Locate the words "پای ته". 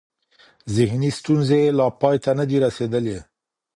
2.01-2.31